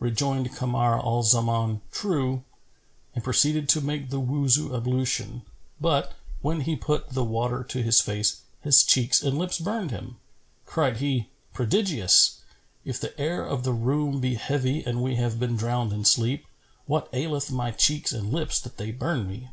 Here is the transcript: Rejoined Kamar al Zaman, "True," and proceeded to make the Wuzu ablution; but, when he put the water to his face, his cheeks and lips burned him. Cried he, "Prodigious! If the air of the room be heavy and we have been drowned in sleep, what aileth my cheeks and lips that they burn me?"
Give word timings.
Rejoined 0.00 0.56
Kamar 0.56 0.98
al 0.98 1.22
Zaman, 1.22 1.82
"True," 1.92 2.42
and 3.14 3.22
proceeded 3.22 3.68
to 3.68 3.80
make 3.80 4.10
the 4.10 4.18
Wuzu 4.18 4.74
ablution; 4.74 5.42
but, 5.80 6.14
when 6.42 6.62
he 6.62 6.74
put 6.74 7.10
the 7.10 7.22
water 7.22 7.62
to 7.62 7.80
his 7.80 8.00
face, 8.00 8.40
his 8.60 8.82
cheeks 8.82 9.22
and 9.22 9.38
lips 9.38 9.60
burned 9.60 9.92
him. 9.92 10.16
Cried 10.66 10.96
he, 10.96 11.28
"Prodigious! 11.54 12.38
If 12.84 13.00
the 13.00 13.16
air 13.20 13.44
of 13.46 13.62
the 13.62 13.72
room 13.72 14.18
be 14.18 14.34
heavy 14.34 14.82
and 14.84 15.00
we 15.00 15.14
have 15.14 15.38
been 15.38 15.54
drowned 15.56 15.92
in 15.92 16.04
sleep, 16.04 16.46
what 16.86 17.08
aileth 17.12 17.52
my 17.52 17.70
cheeks 17.70 18.12
and 18.12 18.32
lips 18.32 18.58
that 18.58 18.78
they 18.78 18.90
burn 18.90 19.28
me?" 19.28 19.50